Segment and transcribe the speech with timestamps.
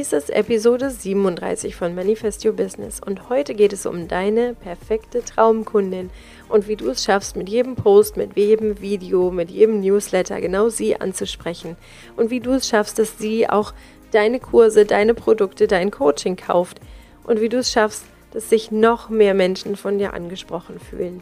[0.00, 5.22] Dies ist Episode 37 von Manifest Your Business und heute geht es um deine perfekte
[5.22, 6.08] Traumkundin
[6.48, 10.70] und wie du es schaffst, mit jedem Post, mit jedem Video, mit jedem Newsletter genau
[10.70, 11.76] sie anzusprechen
[12.16, 13.74] und wie du es schaffst, dass sie auch
[14.10, 16.80] deine Kurse, deine Produkte, dein Coaching kauft
[17.24, 21.20] und wie du es schaffst, dass sich noch mehr Menschen von dir angesprochen fühlen.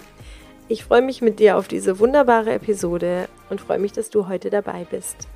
[0.68, 4.50] Ich freue mich mit dir auf diese wunderbare Episode und freue mich, dass du heute
[4.50, 5.26] dabei bist.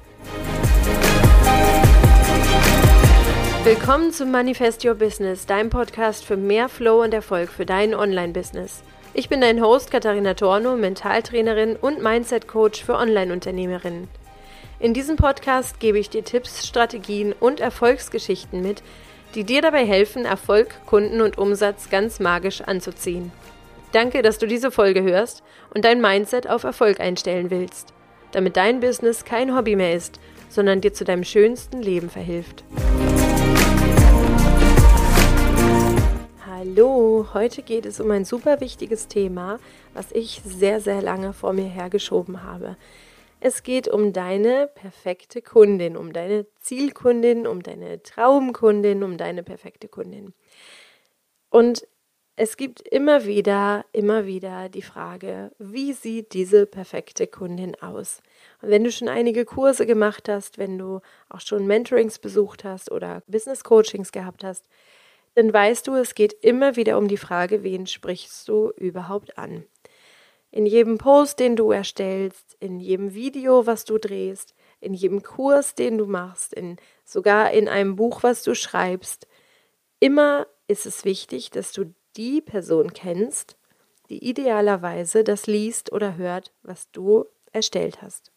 [3.65, 8.83] Willkommen zum Manifest Your Business, deinem Podcast für mehr Flow und Erfolg für dein Online-Business.
[9.15, 14.09] Ich bin dein Host Katharina Torno, Mentaltrainerin und Mindset-Coach für Online-Unternehmerinnen.
[14.80, 18.83] In diesem Podcast gebe ich dir Tipps, Strategien und Erfolgsgeschichten mit,
[19.37, 23.30] die dir dabei helfen, Erfolg, Kunden und Umsatz ganz magisch anzuziehen.
[23.93, 27.95] Danke, dass du diese Folge hörst und dein Mindset auf Erfolg einstellen willst,
[28.33, 30.19] damit dein Business kein Hobby mehr ist,
[30.49, 32.65] sondern dir zu deinem schönsten Leben verhilft.
[36.65, 39.59] Hallo, heute geht es um ein super wichtiges Thema,
[39.95, 42.77] was ich sehr, sehr lange vor mir hergeschoben habe.
[43.41, 49.88] Es geht um deine perfekte Kundin, um deine Zielkundin, um deine Traumkundin, um deine perfekte
[49.88, 50.35] Kundin.
[51.51, 51.85] Und
[52.37, 58.23] es gibt immer wieder, immer wieder die Frage, wie sieht diese perfekte Kundin aus?
[58.60, 62.93] Und wenn du schon einige Kurse gemacht hast, wenn du auch schon Mentorings besucht hast
[62.93, 64.69] oder Business Coachings gehabt hast,
[65.34, 69.65] dann weißt du, es geht immer wieder um die Frage, wen sprichst du überhaupt an.
[70.50, 75.75] In jedem Post, den du erstellst, in jedem Video, was du drehst, in jedem Kurs,
[75.75, 79.27] den du machst, in sogar in einem Buch, was du schreibst,
[80.00, 83.56] immer ist es wichtig, dass du die Person kennst,
[84.11, 88.31] die idealerweise das liest oder hört, was du erstellt hast.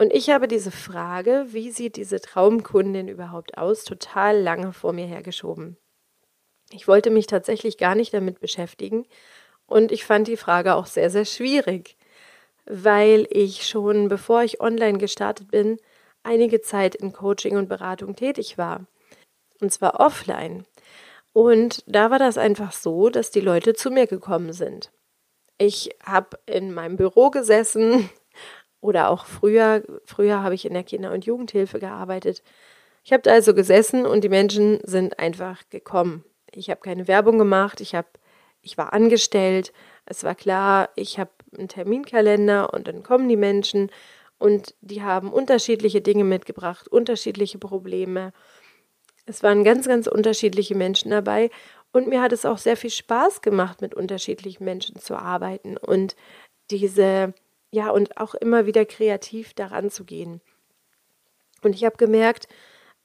[0.00, 5.04] Und ich habe diese Frage, wie sieht diese Traumkundin überhaupt aus, total lange vor mir
[5.04, 5.76] hergeschoben.
[6.72, 9.04] Ich wollte mich tatsächlich gar nicht damit beschäftigen
[9.66, 11.98] und ich fand die Frage auch sehr, sehr schwierig,
[12.64, 15.76] weil ich schon, bevor ich online gestartet bin,
[16.22, 18.86] einige Zeit in Coaching und Beratung tätig war.
[19.60, 20.64] Und zwar offline.
[21.34, 24.90] Und da war das einfach so, dass die Leute zu mir gekommen sind.
[25.58, 28.08] Ich habe in meinem Büro gesessen,
[28.80, 32.42] oder auch früher, früher habe ich in der Kinder- und Jugendhilfe gearbeitet.
[33.04, 36.24] Ich habe da also gesessen und die Menschen sind einfach gekommen.
[36.52, 38.08] Ich habe keine Werbung gemacht, ich habe
[38.62, 39.72] ich war angestellt,
[40.04, 43.90] es war klar, ich habe einen Terminkalender und dann kommen die Menschen
[44.38, 48.32] und die haben unterschiedliche Dinge mitgebracht, unterschiedliche Probleme.
[49.26, 51.50] Es waren ganz, ganz unterschiedliche Menschen dabei
[51.92, 56.16] und mir hat es auch sehr viel Spaß gemacht, mit unterschiedlichen Menschen zu arbeiten und
[56.70, 57.34] diese
[57.70, 60.40] ja, und auch immer wieder kreativ daran zu gehen.
[61.62, 62.48] Und ich habe gemerkt,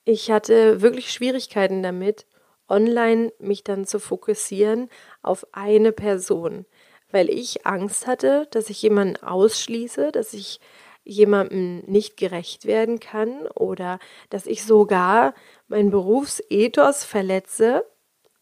[0.06, 2.26] ich hatte wirklich Schwierigkeiten damit,
[2.68, 4.90] online mich dann zu fokussieren
[5.22, 6.66] auf eine Person,
[7.12, 10.60] weil ich Angst hatte, dass ich jemanden ausschließe, dass ich
[11.04, 14.00] jemandem nicht gerecht werden kann oder
[14.32, 15.36] dass ich sogar
[15.68, 17.86] mein Berufsethos verletze,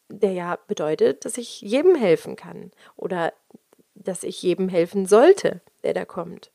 [0.10, 3.34] der ja bedeutet, dass ich jedem helfen kann oder
[3.96, 6.52] dass ich jedem helfen sollte, der da kommt.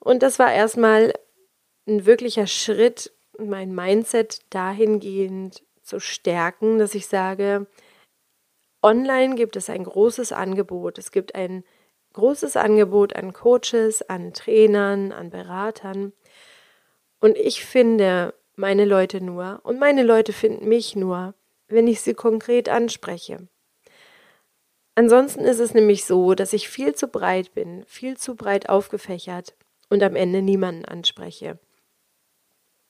[0.00, 1.12] Und das war erstmal
[1.86, 7.66] ein wirklicher Schritt, mein Mindset dahingehend zu stärken, dass ich sage,
[8.82, 10.98] online gibt es ein großes Angebot.
[10.98, 11.64] Es gibt ein
[12.12, 16.12] großes Angebot an Coaches, an Trainern, an Beratern.
[17.20, 21.34] Und ich finde meine Leute nur und meine Leute finden mich nur,
[21.68, 23.48] wenn ich sie konkret anspreche.
[24.94, 29.54] Ansonsten ist es nämlich so, dass ich viel zu breit bin, viel zu breit aufgefächert
[29.88, 31.58] und am Ende niemanden anspreche.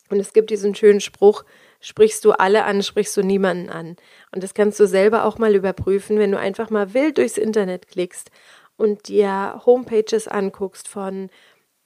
[0.08, 1.44] Und es gibt diesen schönen Spruch,
[1.80, 3.96] sprichst du alle an, sprichst du niemanden an.
[4.30, 7.88] Und das kannst du selber auch mal überprüfen, wenn du einfach mal wild durchs Internet
[7.88, 8.30] klickst
[8.76, 11.30] und dir Homepages anguckst von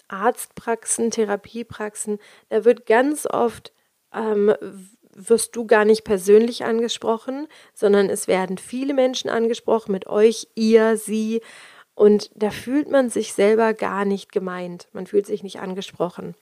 [0.09, 2.19] Arztpraxen, Therapiepraxen.
[2.49, 3.73] Da wird ganz oft
[4.13, 4.55] ähm,
[5.17, 10.97] wirst du gar nicht persönlich angesprochen, sondern es werden viele Menschen angesprochen mit euch, ihr,
[10.97, 11.41] sie.
[11.95, 14.89] Und da fühlt man sich selber gar nicht gemeint.
[14.93, 16.35] Man fühlt sich nicht angesprochen.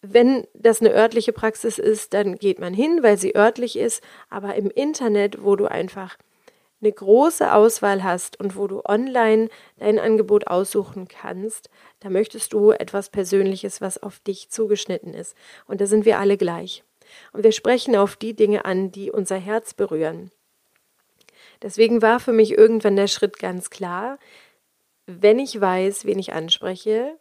[0.00, 4.02] Wenn das eine örtliche Praxis ist, dann geht man hin, weil sie örtlich ist.
[4.30, 6.16] Aber im Internet, wo du einfach
[6.80, 11.70] eine große Auswahl hast und wo du online dein Angebot aussuchen kannst,
[12.00, 15.36] da möchtest du etwas Persönliches, was auf dich zugeschnitten ist.
[15.66, 16.82] Und da sind wir alle gleich.
[17.32, 20.30] Und wir sprechen auf die Dinge an, die unser Herz berühren.
[21.62, 24.18] Deswegen war für mich irgendwann der Schritt ganz klar,
[25.06, 27.18] wenn ich weiß, wen ich anspreche,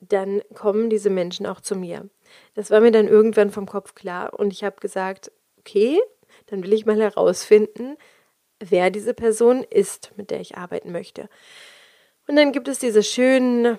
[0.00, 2.08] dann kommen diese Menschen auch zu mir.
[2.54, 6.00] Das war mir dann irgendwann vom Kopf klar und ich habe gesagt, okay,
[6.46, 7.96] dann will ich mal herausfinden,
[8.60, 11.28] wer diese Person ist, mit der ich arbeiten möchte.
[12.26, 13.78] Und dann gibt es diese schönen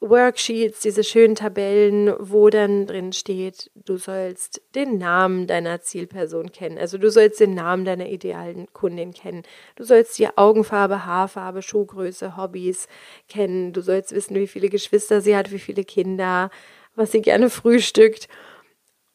[0.00, 6.76] Worksheets, diese schönen Tabellen, wo dann drin steht, du sollst den Namen deiner Zielperson kennen.
[6.76, 9.42] Also du sollst den Namen deiner idealen Kundin kennen.
[9.74, 12.88] Du sollst die Augenfarbe, Haarfarbe, Schuhgröße, Hobbys
[13.28, 13.72] kennen.
[13.72, 16.50] Du sollst wissen, wie viele Geschwister sie hat, wie viele Kinder,
[16.94, 18.28] was sie gerne frühstückt.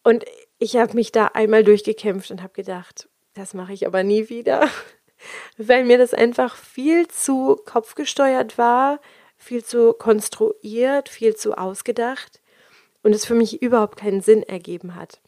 [0.04, 0.26] Und
[0.58, 4.68] ich habe mich da einmal durchgekämpft und habe gedacht, das mache ich aber nie wieder,
[5.58, 9.00] weil mir das einfach viel zu kopfgesteuert war
[9.42, 12.42] viel zu konstruiert, viel zu ausgedacht
[13.04, 15.20] und es für mich überhaupt keinen Sinn ergeben hat.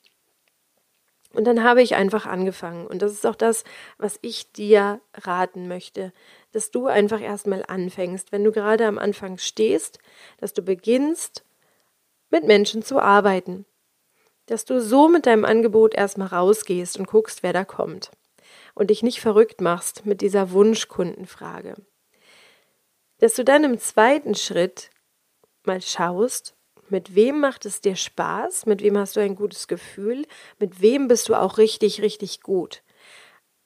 [1.33, 2.85] Und dann habe ich einfach angefangen.
[2.85, 3.63] Und das ist auch das,
[3.97, 6.13] was ich dir raten möchte,
[6.51, 9.97] dass du einfach erstmal anfängst, wenn du gerade am Anfang stehst,
[10.37, 11.43] dass du beginnst,
[12.29, 13.65] mit Menschen zu arbeiten.
[14.45, 18.11] Dass du so mit deinem Angebot erstmal rausgehst und guckst, wer da kommt.
[18.75, 21.75] Und dich nicht verrückt machst mit dieser Wunschkundenfrage
[23.23, 24.89] dass du dann im zweiten Schritt
[25.63, 26.57] mal schaust,
[26.89, 30.25] mit wem macht es dir Spaß, mit wem hast du ein gutes Gefühl,
[30.59, 32.83] mit wem bist du auch richtig, richtig gut.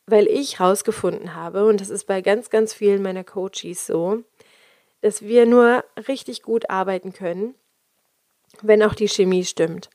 [0.06, 4.22] Weil ich herausgefunden habe, und das ist bei ganz, ganz vielen meiner Coaches so,
[5.02, 7.56] dass wir nur richtig gut arbeiten können,
[8.62, 9.90] wenn auch die Chemie stimmt.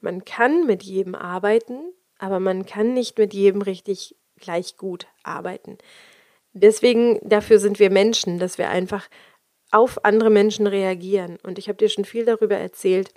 [0.00, 5.76] Man kann mit jedem arbeiten, aber man kann nicht mit jedem richtig gleich gut arbeiten.
[6.54, 9.08] Deswegen, dafür sind wir Menschen, dass wir einfach
[9.70, 11.38] auf andere Menschen reagieren.
[11.42, 13.12] Und ich habe dir schon viel darüber erzählt,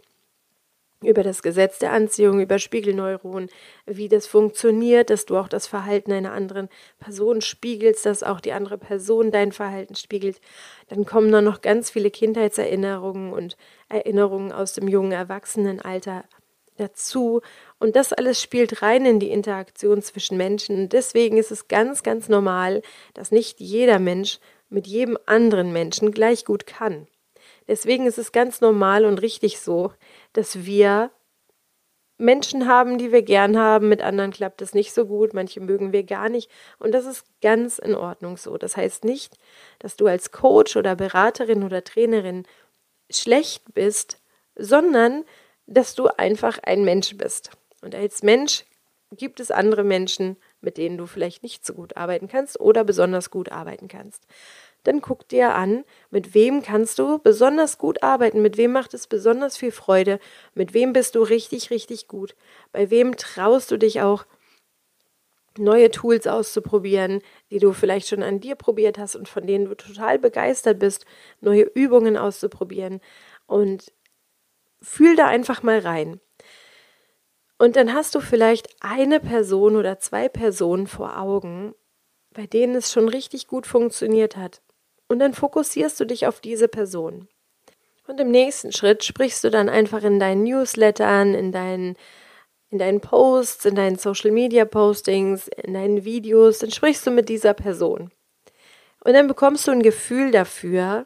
[1.01, 3.49] über das Gesetz der Anziehung, über Spiegelneuronen,
[3.85, 8.53] wie das funktioniert, dass du auch das Verhalten einer anderen Person spiegelst, dass auch die
[8.53, 10.39] andere Person dein Verhalten spiegelt.
[10.87, 13.57] Dann kommen da noch ganz viele Kindheitserinnerungen und
[13.89, 16.23] Erinnerungen aus dem jungen Erwachsenenalter
[16.77, 17.41] dazu.
[17.79, 20.89] Und das alles spielt rein in die Interaktion zwischen Menschen.
[20.89, 22.81] Deswegen ist es ganz, ganz normal,
[23.13, 24.39] dass nicht jeder Mensch
[24.69, 27.07] mit jedem anderen Menschen gleich gut kann.
[27.67, 29.91] Deswegen ist es ganz normal und richtig so,
[30.33, 31.11] dass wir
[32.17, 35.91] Menschen haben, die wir gern haben, mit anderen klappt es nicht so gut, manche mögen
[35.91, 36.49] wir gar nicht
[36.79, 38.57] und das ist ganz in Ordnung so.
[38.57, 39.37] Das heißt nicht,
[39.79, 42.45] dass du als Coach oder Beraterin oder Trainerin
[43.09, 44.21] schlecht bist,
[44.55, 45.25] sondern
[45.67, 47.51] dass du einfach ein Mensch bist.
[47.81, 48.65] Und als Mensch
[49.11, 53.29] gibt es andere Menschen, mit denen du vielleicht nicht so gut arbeiten kannst oder besonders
[53.29, 54.23] gut arbeiten kannst.
[54.83, 59.07] Dann guck dir an, mit wem kannst du besonders gut arbeiten, mit wem macht es
[59.07, 60.19] besonders viel Freude,
[60.53, 62.35] mit wem bist du richtig, richtig gut,
[62.71, 64.25] bei wem traust du dich auch
[65.57, 69.75] neue Tools auszuprobieren, die du vielleicht schon an dir probiert hast und von denen du
[69.75, 71.05] total begeistert bist,
[71.41, 72.99] neue Übungen auszuprobieren
[73.47, 73.91] und
[74.85, 76.21] fühl da einfach mal rein.
[77.57, 81.73] Und dann hast du vielleicht eine Person oder zwei Personen vor Augen,
[82.31, 84.61] bei denen es schon richtig gut funktioniert hat.
[85.07, 87.27] Und dann fokussierst du dich auf diese Person.
[88.07, 91.95] Und im nächsten Schritt sprichst du dann einfach in deinen Newslettern, in deinen,
[92.69, 97.29] in deinen Posts, in deinen Social Media Postings, in deinen Videos, dann sprichst du mit
[97.29, 98.11] dieser Person.
[99.03, 101.05] Und dann bekommst du ein Gefühl dafür,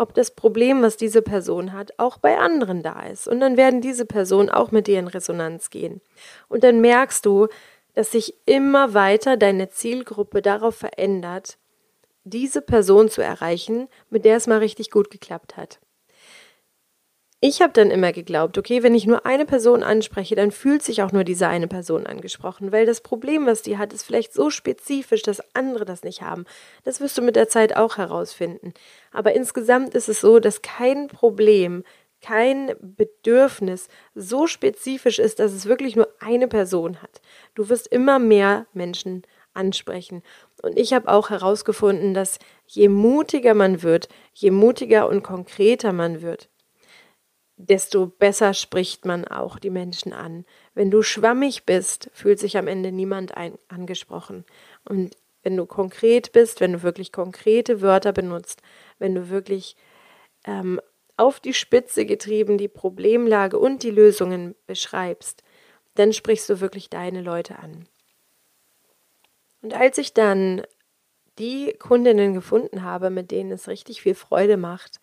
[0.00, 3.28] ob das Problem, was diese Person hat, auch bei anderen da ist.
[3.28, 6.00] Und dann werden diese Personen auch mit dir in Resonanz gehen.
[6.48, 7.48] Und dann merkst du,
[7.94, 11.58] dass sich immer weiter deine Zielgruppe darauf verändert,
[12.24, 15.80] diese Person zu erreichen, mit der es mal richtig gut geklappt hat
[17.42, 21.02] ich habe dann immer geglaubt, okay, wenn ich nur eine Person anspreche, dann fühlt sich
[21.02, 24.50] auch nur diese eine Person angesprochen, weil das Problem, was die hat, ist vielleicht so
[24.50, 26.44] spezifisch, dass andere das nicht haben.
[26.84, 28.74] Das wirst du mit der Zeit auch herausfinden.
[29.10, 31.82] Aber insgesamt ist es so, dass kein Problem,
[32.20, 37.22] kein Bedürfnis so spezifisch ist, dass es wirklich nur eine Person hat.
[37.54, 39.22] Du wirst immer mehr Menschen
[39.54, 40.22] ansprechen.
[40.62, 46.20] Und ich habe auch herausgefunden, dass je mutiger man wird, je mutiger und konkreter man
[46.20, 46.50] wird,
[47.68, 50.44] desto besser spricht man auch die Menschen an.
[50.74, 54.44] Wenn du schwammig bist, fühlt sich am Ende niemand ein, angesprochen.
[54.84, 58.62] Und wenn du konkret bist, wenn du wirklich konkrete Wörter benutzt,
[58.98, 59.76] wenn du wirklich
[60.44, 60.80] ähm,
[61.16, 65.42] auf die Spitze getrieben die Problemlage und die Lösungen beschreibst,
[65.94, 67.86] dann sprichst du wirklich deine Leute an.
[69.62, 70.62] Und als ich dann
[71.38, 75.00] die Kundinnen gefunden habe, mit denen es richtig viel Freude macht,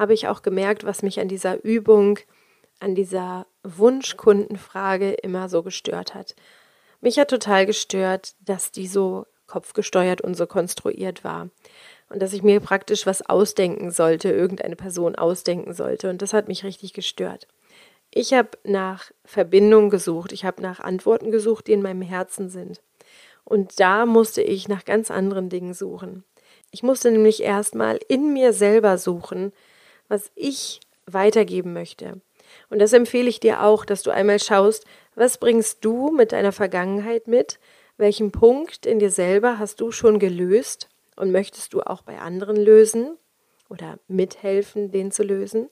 [0.00, 2.18] habe ich auch gemerkt, was mich an dieser Übung,
[2.80, 6.34] an dieser Wunschkundenfrage immer so gestört hat.
[7.02, 11.50] Mich hat total gestört, dass die so kopfgesteuert und so konstruiert war.
[12.08, 16.10] und dass ich mir praktisch was ausdenken sollte, irgendeine Person ausdenken sollte.
[16.10, 17.46] Und das hat mich richtig gestört.
[18.10, 22.80] Ich habe nach Verbindung gesucht, ich habe nach Antworten gesucht, die in meinem Herzen sind.
[23.44, 26.24] Und da musste ich nach ganz anderen Dingen suchen.
[26.72, 29.52] Ich musste nämlich erstmal in mir selber suchen,
[30.10, 32.20] was ich weitergeben möchte.
[32.68, 36.52] Und das empfehle ich dir auch, dass du einmal schaust, was bringst du mit deiner
[36.52, 37.58] Vergangenheit mit?
[37.96, 42.56] Welchen Punkt in dir selber hast du schon gelöst und möchtest du auch bei anderen
[42.56, 43.16] lösen
[43.68, 45.70] oder mithelfen, den zu lösen?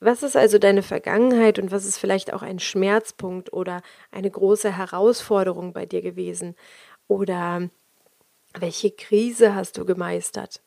[0.00, 3.82] Was ist also deine Vergangenheit und was ist vielleicht auch ein Schmerzpunkt oder
[4.12, 6.54] eine große Herausforderung bei dir gewesen?
[7.08, 7.68] Oder
[8.54, 10.62] welche Krise hast du gemeistert?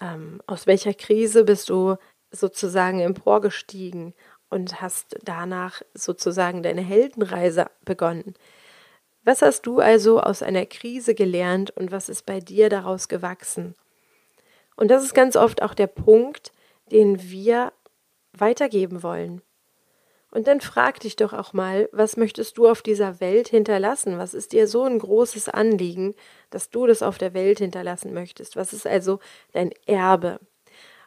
[0.00, 1.96] Ähm, aus welcher Krise bist du
[2.30, 4.14] sozusagen emporgestiegen
[4.50, 8.34] und hast danach sozusagen deine Heldenreise begonnen?
[9.24, 13.74] Was hast du also aus einer Krise gelernt und was ist bei dir daraus gewachsen?
[14.76, 16.52] Und das ist ganz oft auch der Punkt,
[16.92, 17.72] den wir
[18.32, 19.42] weitergeben wollen.
[20.30, 24.18] Und dann frag dich doch auch mal, was möchtest du auf dieser Welt hinterlassen?
[24.18, 26.14] Was ist dir so ein großes Anliegen,
[26.50, 28.56] dass du das auf der Welt hinterlassen möchtest?
[28.56, 29.20] Was ist also
[29.52, 30.38] dein Erbe?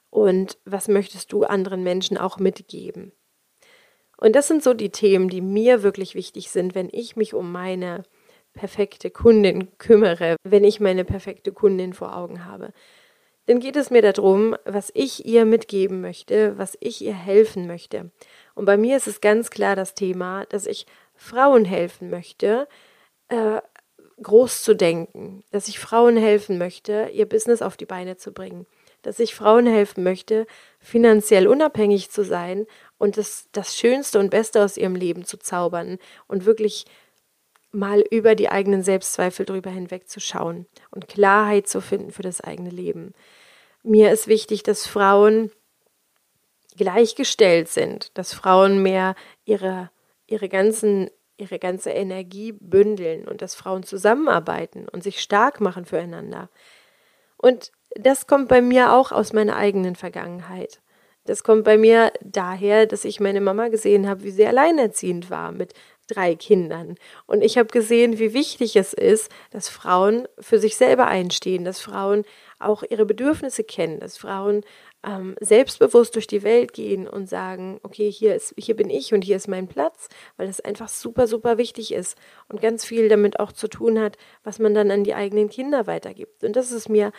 [0.10, 3.12] Und was möchtest du anderen Menschen auch mitgeben?
[4.18, 7.52] Und das sind so die Themen, die mir wirklich wichtig sind, wenn ich mich um
[7.52, 8.04] meine
[8.54, 12.74] perfekte Kundin kümmere, wenn ich meine perfekte Kundin vor Augen habe
[13.46, 18.12] dann geht es mir darum, was ich ihr mitgeben möchte, was ich ihr helfen möchte.
[18.54, 22.68] Und bei mir ist es ganz klar das Thema, dass ich Frauen helfen möchte,
[23.30, 23.62] äh,
[24.22, 28.68] groß zu denken, dass ich Frauen helfen möchte, ihr Business auf die Beine zu bringen,
[29.02, 30.46] dass ich Frauen helfen möchte,
[30.80, 32.68] finanziell unabhängig zu sein
[32.98, 36.86] und das, das Schönste und Beste aus ihrem Leben zu zaubern und wirklich
[37.72, 43.14] mal über die eigenen Selbstzweifel drüber hinwegzuschauen und Klarheit zu finden für das eigene Leben.
[43.84, 45.52] Mir ist wichtig, dass Frauen
[46.76, 49.90] gleichgestellt sind, dass Frauen mehr ihre,
[50.28, 56.50] ihre, ganzen, ihre ganze Energie bündeln und dass Frauen zusammenarbeiten und sich stark machen füreinander.
[57.38, 60.82] Und das kommt bei mir auch aus meiner eigenen Vergangenheit.
[61.26, 65.52] Das kommt bei mir daher, dass ich meine Mama gesehen habe, wie sie alleinerziehend war
[65.52, 65.74] mit
[66.08, 66.96] drei Kindern.
[67.26, 71.80] Und ich habe gesehen, wie wichtig es ist, dass Frauen für sich selber einstehen, dass
[71.80, 72.24] Frauen
[72.60, 74.64] auch ihre Bedürfnisse kennen, dass Frauen
[75.04, 79.24] ähm, selbstbewusst durch die Welt gehen und sagen, okay, hier ist, hier bin ich und
[79.24, 82.18] hier ist mein Platz, weil das einfach super, super wichtig ist
[82.50, 85.88] und ganz viel damit auch zu tun hat, was man dann an die eigenen Kinder
[85.88, 86.44] weitergibt.
[86.44, 87.12] Und das ist mir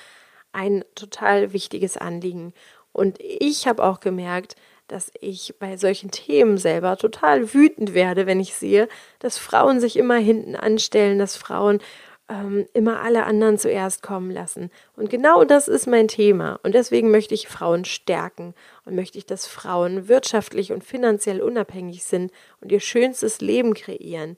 [0.52, 2.52] ein total wichtiges Anliegen.
[2.92, 4.54] Und ich habe auch gemerkt,
[4.92, 8.88] dass ich bei solchen Themen selber total wütend werde, wenn ich sehe,
[9.20, 11.80] dass Frauen sich immer hinten anstellen, dass Frauen
[12.28, 14.70] ähm, immer alle anderen zuerst kommen lassen.
[14.94, 16.61] Und genau das ist mein Thema.
[16.62, 22.04] Und deswegen möchte ich Frauen stärken und möchte ich, dass Frauen wirtschaftlich und finanziell unabhängig
[22.04, 22.30] sind
[22.61, 24.37] und ihr schönstes Leben kreieren,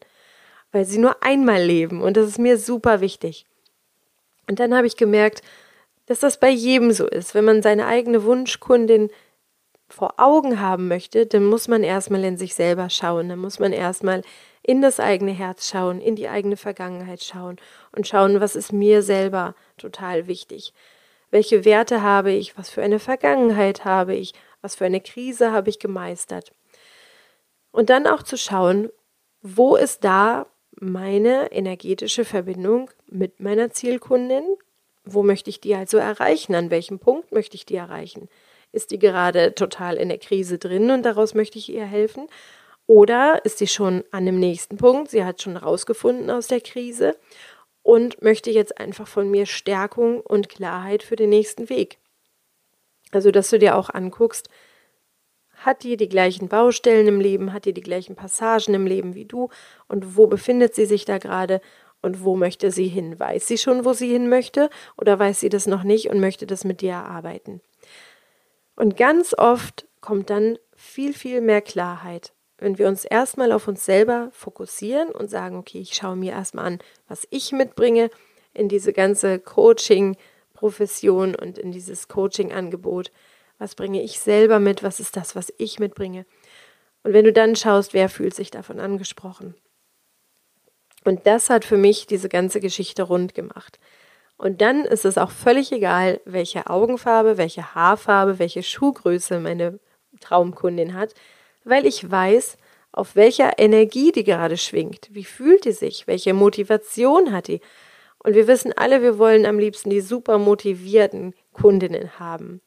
[0.71, 2.01] weil sie nur einmal leben.
[2.01, 3.45] Und das ist mir super wichtig.
[4.49, 5.43] Und dann habe ich gemerkt,
[6.07, 7.35] dass das bei jedem so ist.
[7.35, 9.11] Wenn man seine eigene Wunschkundin
[9.89, 13.73] vor Augen haben möchte, dann muss man erstmal in sich selber schauen, dann muss man
[13.73, 14.23] erstmal
[14.63, 17.57] in das eigene Herz schauen, in die eigene Vergangenheit schauen
[17.93, 20.73] und schauen, was ist mir selber total wichtig.
[21.31, 25.69] Welche Werte habe ich, was für eine Vergangenheit habe ich, was für eine Krise habe
[25.69, 26.53] ich gemeistert.
[27.73, 28.89] Und dann auch zu schauen,
[29.43, 30.47] wo ist da
[30.81, 34.45] meine energetische Verbindung mit meiner Zielkundin?
[35.05, 36.55] Wo möchte ich die also erreichen?
[36.55, 38.29] An welchem Punkt möchte ich die erreichen?
[38.75, 42.27] Ist die gerade total in der Krise drin und daraus möchte ich ihr helfen?
[42.87, 45.11] Oder ist sie schon an dem nächsten Punkt?
[45.11, 47.17] Sie hat schon rausgefunden aus der Krise
[47.83, 51.99] und möchte jetzt einfach von mir Stärkung und Klarheit für den nächsten Weg.
[53.13, 54.49] Also, dass du dir auch anguckst,
[55.55, 59.25] hat die die gleichen Baustellen im Leben, hat die die gleichen Passagen im Leben wie
[59.25, 59.51] du
[59.87, 61.61] und wo befindet sie sich da gerade
[62.03, 63.21] und wo möchte sie hin?
[63.21, 66.47] Weiß sie schon, wo sie hin möchte oder weiß sie das noch nicht und möchte
[66.47, 67.61] das mit dir erarbeiten?
[68.77, 73.85] Und ganz oft kommt dann viel, viel mehr Klarheit, wenn wir uns erstmal auf uns
[73.85, 76.79] selber fokussieren und sagen, okay, ich schaue mir erstmal an,
[77.09, 78.11] was ich mitbringe
[78.53, 83.11] in diese ganze Coaching-Profession und in dieses Coaching-Angebot.
[83.59, 84.83] Was bringe ich selber mit?
[84.83, 86.27] Was ist das, was ich mitbringe?
[87.03, 89.55] Und wenn du dann schaust, wer fühlt sich davon angesprochen?
[91.05, 93.79] Und das hat für mich diese ganze Geschichte rund gemacht.
[94.37, 99.79] Und dann ist es auch völlig egal, welche Augenfarbe, welche Haarfarbe, welche Schuhgröße meine
[100.21, 101.15] Traumkundin hat,
[101.65, 102.57] weil ich weiß,
[102.93, 105.09] auf welcher Energie die gerade schwingt.
[105.13, 106.07] Wie fühlt die sich?
[106.07, 107.61] Welche Motivation hat die?
[108.19, 112.61] Und wir wissen alle, wir wollen am liebsten die super motivierten Kundinnen haben.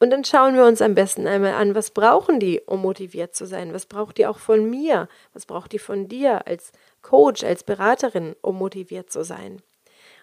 [0.00, 3.46] Und dann schauen wir uns am besten einmal an, was brauchen die, um motiviert zu
[3.46, 3.72] sein?
[3.72, 5.08] Was braucht die auch von mir?
[5.32, 6.72] Was braucht die von dir als
[7.02, 9.62] Coach, als Beraterin, um motiviert zu sein?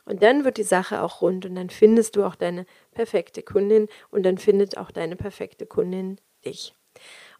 [0.09, 3.87] Und dann wird die Sache auch rund und dann findest du auch deine perfekte Kundin
[4.09, 6.73] und dann findet auch deine perfekte Kundin dich.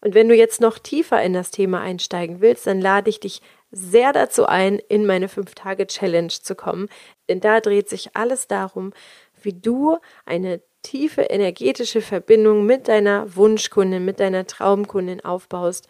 [0.01, 3.41] Und wenn du jetzt noch tiefer in das Thema einsteigen willst, dann lade ich dich
[3.71, 6.89] sehr dazu ein, in meine 5-Tage-Challenge zu kommen.
[7.27, 8.93] Denn da dreht sich alles darum,
[9.41, 9.97] wie du
[10.27, 15.87] eine tiefe energetische Verbindung mit deiner Wunschkundin, mit deiner Traumkundin aufbaust,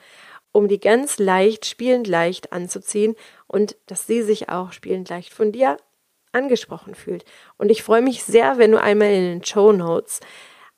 [0.54, 3.16] um die ganz leicht, spielend leicht anzuziehen
[3.48, 5.76] und dass sie sich auch spielend leicht von dir
[6.32, 7.26] angesprochen fühlt.
[7.58, 10.20] Und ich freue mich sehr, wenn du einmal in den Show Notes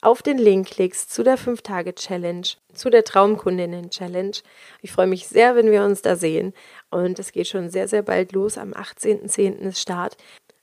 [0.02, 4.38] auf den Link klickst zu der 5-Tage-Challenge, zu der Traumkundinnen-Challenge.
[4.82, 6.54] Ich freue mich sehr, wenn wir uns da sehen.
[6.90, 8.58] Und es geht schon sehr, sehr bald los.
[8.58, 9.60] Am 18.10.
[9.60, 10.18] ist Start.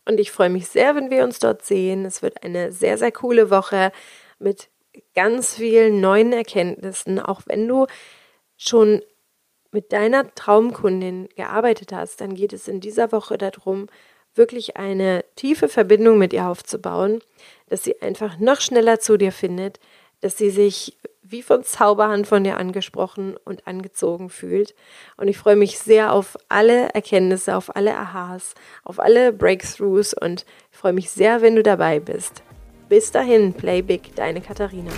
[0.04, 2.04] Und ich freue mich sehr, wenn wir uns dort sehen.
[2.04, 3.92] Es wird eine sehr, sehr coole Woche
[4.40, 4.68] mit
[5.14, 7.20] ganz vielen neuen Erkenntnissen.
[7.20, 7.86] Auch wenn du
[8.56, 9.02] schon
[9.70, 13.86] mit deiner Traumkundin gearbeitet hast, dann geht es in dieser Woche darum,
[14.38, 17.20] wirklich eine tiefe Verbindung mit ihr aufzubauen,
[17.68, 19.78] dass sie einfach noch schneller zu dir findet,
[20.20, 20.96] dass sie sich
[21.30, 24.74] wie von Zauberhand von dir angesprochen und angezogen fühlt.
[25.16, 30.46] Und ich freue mich sehr auf alle Erkenntnisse, auf alle Aha's, auf alle Breakthroughs und
[30.70, 32.42] freue mich sehr, wenn du dabei bist.
[32.88, 34.90] Bis dahin, Play Big, deine Katharina.